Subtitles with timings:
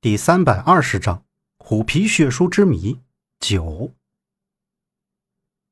[0.00, 1.24] 第三百二十章
[1.56, 3.00] 虎皮血书之谜
[3.40, 3.90] 九。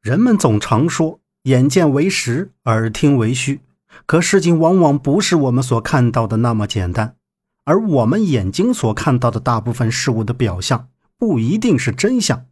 [0.00, 3.62] 人们总常说“眼见为实，耳听为虚”，
[4.06, 7.16] 可事情往往不是我们所看到的那么简单。
[7.64, 12.46] 而我们眼睛所看到的大部分事物的表象，不一定是真相。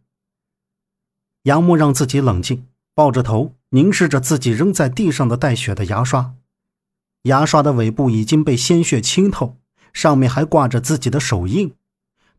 [1.43, 6.33] 杨木让自己冷静，抱着头，凝视着自己扔在地上的带血的牙刷。
[7.21, 9.55] 牙刷的尾部已经被鲜血浸透。
[9.93, 11.73] 上面还挂着自己的手印，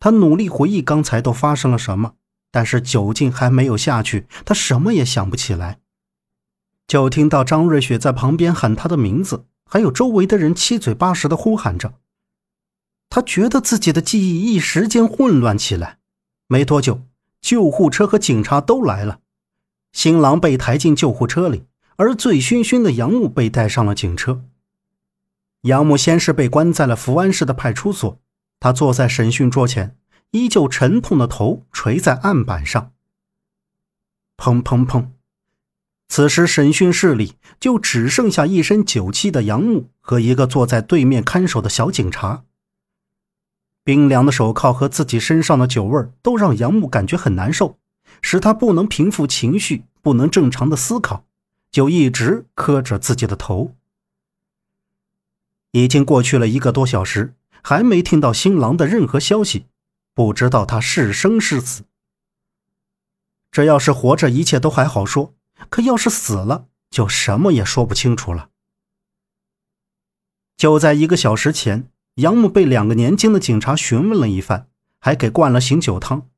[0.00, 2.14] 他努力回忆刚才都发生了什么，
[2.50, 5.80] 但是酒劲还没有下去，他什么也想不起来。
[6.86, 11.94] 就听到张瑞雪在旁边喊他的名字，还有周围的人七嘴八舌的呼喊着。
[13.08, 15.98] 他觉得自己的记忆一时间混乱起来。
[16.48, 17.02] 没多久，
[17.40, 19.20] 救护车和警察都来了，
[19.92, 21.64] 新郎被抬进救护车里，
[21.96, 24.44] 而醉醺醺的杨木被带上了警车。
[25.62, 28.20] 杨木先是被关在了福安市的派出所，
[28.58, 29.96] 他坐在审讯桌前，
[30.32, 32.92] 依旧沉痛的头垂在案板上。
[34.36, 35.06] 砰砰砰！
[36.08, 42.42] 此时审讯室里就只剩下一身酒气的杨木和一个坐在对面看守的小警察。
[43.84, 47.78] 冰凉的手铐和自己身上的酒味都让杨木感觉很难受，
[48.20, 51.24] 使他不能平复情绪，不能正常的思考，
[51.70, 53.76] 就一直磕着自己的头。
[55.72, 59.66] 已经过去了一个多小时，还没听到新郎的任何消息，
[60.14, 61.84] 不知道他是生是死。
[63.50, 65.34] 这要是活着，一切都还好说；
[65.68, 68.48] 可要是死了，就什么也说不清楚了。
[70.56, 74.68] 就在一个小时前，杨木被两个年轻的警察询问了一番，
[75.00, 76.28] 还给灌了醒酒汤，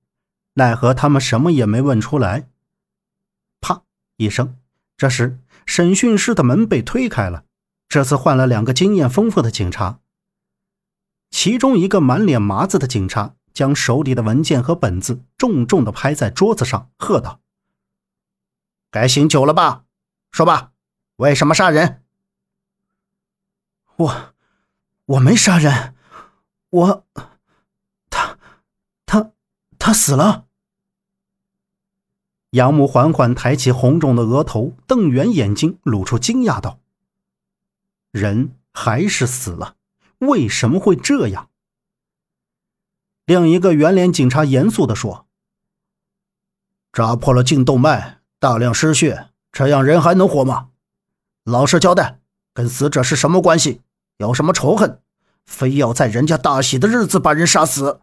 [0.54, 2.48] 奈何他们什么也没问出来。
[3.60, 3.82] 啪
[4.16, 4.56] 一声，
[4.96, 7.44] 这时审讯室的门被推开了。
[7.94, 10.00] 这次换了两个经验丰富的警察，
[11.30, 17.38] 其中一个满脸麻子的警察将手里的文件和本子重重的拍在桌子上，喝道
[18.90, 19.84] ：“该醒酒了吧？
[20.32, 20.72] 说吧，
[21.18, 22.02] 为什么杀人
[23.94, 24.34] ？”“我，
[25.04, 25.94] 我没杀人，
[26.70, 27.06] 我，
[28.10, 28.36] 他，
[29.06, 29.30] 他，
[29.78, 30.46] 他死了。”
[32.50, 36.80] 杨母缓缓抬起红肿的额头，瞪圆眼睛，露出惊讶道。
[38.14, 39.74] 人还是死了，
[40.18, 41.50] 为什么会这样？
[43.26, 45.26] 另一个圆脸警察严肃地说
[46.94, 50.68] ：“扎破了颈动脉，大量失血，这样人还能活吗？
[51.42, 52.20] 老实交代，
[52.52, 53.80] 跟死者是什么关系？
[54.18, 55.02] 有什么仇恨？
[55.44, 58.00] 非要在人家大喜的日子把人杀死？”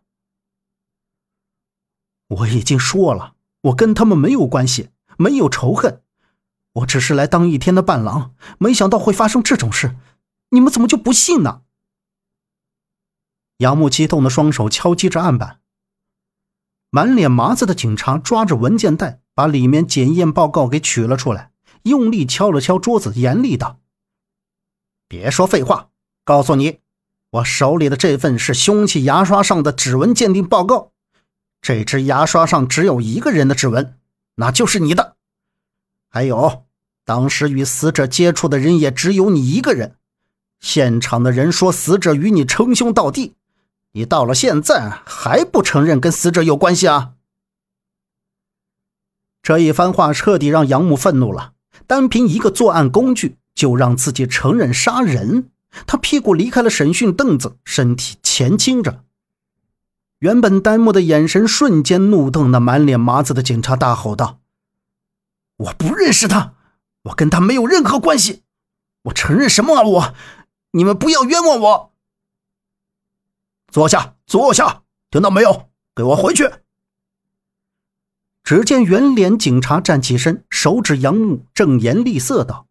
[2.28, 6.04] 我已经说了，我跟他们没有关系，没有仇恨。
[6.74, 9.96] 我只是来当一天的伴郎，没想到会发生这种事，
[10.52, 11.64] 你们怎么就不信呢？
[13.58, 15.60] 杨木激动的双手敲击着案板，
[16.90, 21.52] 满脸麻子的警察抓着文件袋，把里面检验报告给取了出来，
[21.84, 23.80] 用力敲了敲桌子，严厉道
[25.08, 25.90] ：“别说废话，
[26.24, 26.80] 告诉你，
[27.32, 30.94] 我手里的这份是凶器牙刷上的指纹鉴定报告，
[31.62, 34.00] 这只牙刷上只有一个人的指纹，
[34.36, 35.18] 那就是你的。”
[36.14, 36.66] 还有，
[37.06, 39.96] 当时与死者接触的人也只有你一个人。
[40.60, 43.36] 现场的人说死者与你称兄道弟，
[43.94, 47.14] 你到了现在还不承认跟死者有关系啊？
[49.42, 51.54] 这一番话彻底让杨木愤怒了。
[51.88, 55.50] 单凭一个作案工具就让自己承认杀人，
[55.88, 59.06] 他屁股离开了审讯凳子，身体前倾着。
[60.20, 64.41] 原本呆木的眼神瞬间怒瞪那满脸麻子的警察，大吼道。
[65.62, 66.56] 我不认识他，
[67.04, 68.44] 我跟他没有任何关系。
[69.04, 69.84] 我承认什么啊？
[69.84, 70.16] 我，
[70.72, 71.94] 你们不要冤枉我。
[73.72, 75.70] 坐下，坐下，听到没有？
[75.94, 76.50] 给我回去。
[78.44, 82.68] 只见圆脸警察站起身，手指杨木，正颜厉色道：“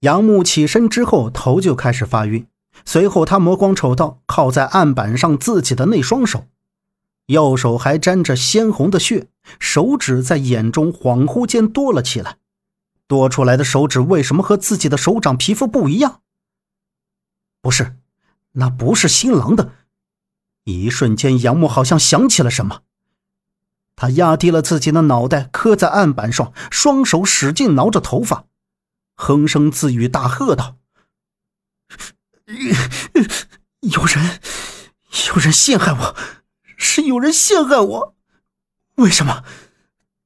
[0.00, 2.46] 杨木起身之后，头就开始发晕。
[2.84, 6.46] 随后，他磨光丑到，靠在案板上自己的那双手。”
[7.30, 9.28] 右手还沾着鲜红的血，
[9.60, 12.38] 手指在眼中恍惚间多了起来。
[13.06, 16.22] 多出来的手指为什么和自己的手掌皮肤不一样？
[17.62, 17.96] 不是，
[18.52, 19.72] 那不是新郎的。
[20.64, 22.82] 一瞬间，杨木好像想起了什么，
[23.94, 28.46] 他压低了自己的脑袋，磕在案板上，双手使劲挠着头发，
[29.14, 30.76] 哼声自语，大喝道
[33.82, 34.40] ：“有人，
[35.28, 36.16] 有人陷害我！”
[37.06, 38.14] 有人陷害我，
[38.96, 39.44] 为什么？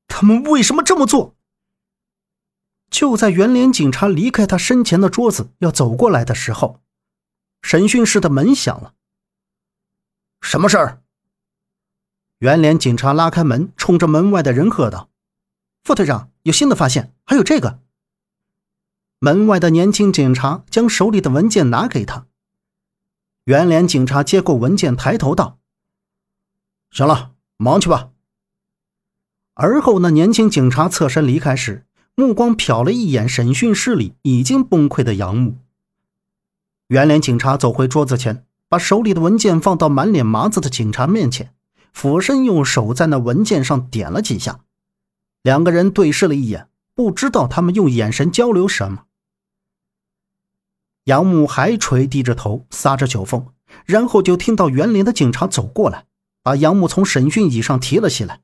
[0.06, 1.34] 他们为什么这么做？
[2.90, 6.80] 就在圆脸警察离开他身前的桌子要走过来的时候，
[7.62, 8.94] 审讯室的门响了。
[10.40, 11.02] 什么事儿？
[12.38, 15.08] 圆脸警察拉开门，冲着门外的人喝道
[15.82, 17.80] ：“副队长，有新的发现，还有这个。”
[19.18, 22.26] 门外的年轻警察将手里的文件拿给他。
[23.44, 25.58] 圆脸警察接过文件，抬头道
[26.94, 28.10] ：“行了，忙去吧。”
[29.54, 35.58] 而后，那年轻警察侧身离开时，目光瞟了一眼审讯室里已经崩溃的杨木。
[36.86, 41.52] 圆脸警察走回桌子前，把手里的文件放到满脸麻子的警察面前，
[41.92, 44.60] 俯身用手在那文件上点了几下。
[45.42, 49.06] 两个人对视了一眼，不知道他们用眼神交流什么。
[51.04, 53.46] 杨木还垂低着头，撒着酒疯，
[53.84, 56.06] 然后就听到圆脸的警察走过来，
[56.44, 58.42] 把杨木从审讯椅上提了起来。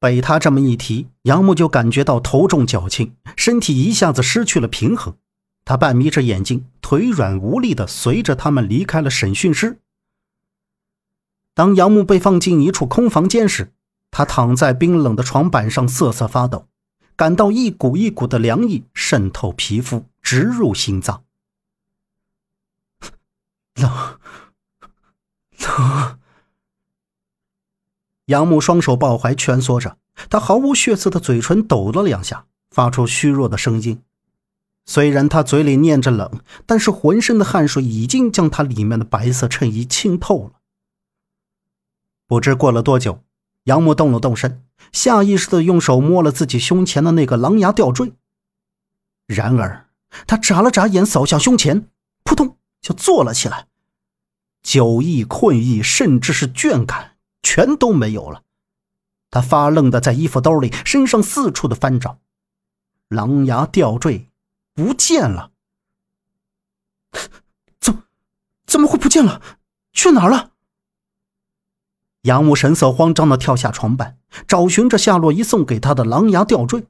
[0.00, 5.16] 被他这么一提，杨木就感觉到头重脚轻，身体一下子失去了平衡。
[5.64, 9.80] 他半眯着眼睛，腿软无力的随着他们离开了审讯室。
[11.52, 13.72] 当杨木被放进一处空房间时，
[14.10, 16.68] 他躺在冰冷的床板上瑟瑟发抖，
[17.16, 21.24] 感到一股一股的凉意渗透皮肤，直入心脏。
[23.74, 24.18] 冷，
[25.58, 26.17] 冷。
[28.28, 29.96] 杨木双手抱怀蜷缩着，
[30.28, 34.02] 他毫无血色的嘴唇抖了两下，发出虚弱的声音。
[34.84, 40.60] 虽然他嘴里念着冷，但是浑身的汗水已经将他里面的白色衬衣浸透了。
[42.26, 43.22] 不知过了多久，
[43.64, 48.12] 杨木动了动身，下意识的用手摸了自己胸前的那个狼牙吊坠。
[49.26, 49.88] 然而，
[50.26, 51.88] 他眨了眨眼，扫向胸前，
[52.24, 53.68] 扑通就坐了起来，
[54.62, 57.14] 酒意、困意，甚至是倦感。
[57.42, 58.42] 全都没有了，
[59.30, 62.18] 他发愣的在衣服兜里、身上四处的翻找，
[63.08, 64.28] 狼牙吊坠
[64.74, 65.52] 不见了。
[67.80, 68.02] 怎
[68.66, 69.40] 怎么会不见了？
[69.92, 70.50] 去哪儿了？
[72.22, 76.86] 杨木神色慌张的跳下床板，找寻着夏洛伊送给他的狼牙吊坠。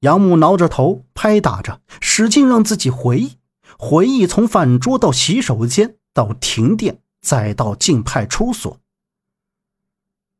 [0.00, 3.38] 杨木挠着头，拍打着，使劲让自己回忆，
[3.78, 8.78] 回忆从饭桌到洗手间，到停电，再到进派出所。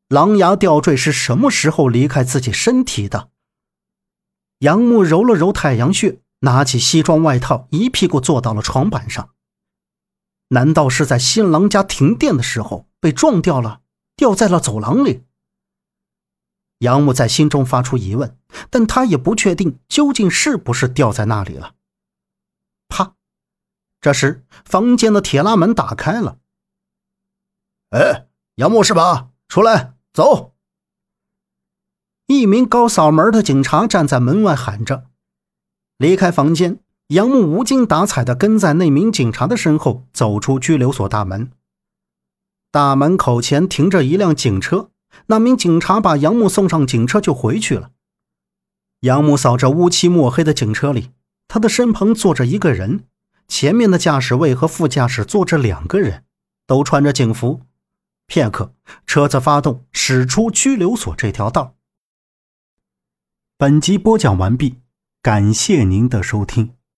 [0.09, 3.31] 狼牙吊坠是什么时候离开自己身体的？
[4.61, 9.35] 杨木揉了揉太阳穴，拿起西装外套，一屁股坐到了床板上。
[10.49, 13.83] 难道是在新郎家停电的时候被撞掉了，
[14.17, 15.25] 掉在了走廊里？
[16.79, 18.39] 杨木在心中发出疑问，
[18.71, 21.75] 但他也不确定究竟是不是掉在那里了。
[22.89, 23.15] 啪！
[24.01, 26.39] 这时，房间的铁拉门打开了。
[27.91, 29.29] 哎，杨木是吧？
[29.49, 29.98] 出来！
[30.13, 30.55] 走！
[32.27, 35.07] 一名高扫门的警察站在门外喊着。
[35.97, 36.79] 离开房间，
[37.09, 41.51] 杨木无精打采地跟在那名警察的身后，走出拘留所大门。
[42.71, 44.91] 大门口前停着一辆警车，
[45.27, 47.91] 那名警察把杨木送上警车就回去了。
[49.01, 51.13] 杨木扫着乌漆墨黑的警车里，
[51.47, 53.05] 他的身旁坐着一个人，
[53.47, 56.25] 前面的驾驶位和副驾驶坐着两个人，
[56.67, 57.63] 都穿着警服。
[58.29, 58.75] 片刻，
[59.07, 61.75] 车子发动，驶出拘留所这条道。
[63.57, 64.77] 本集播讲完毕，
[65.21, 66.78] 感谢您的收听。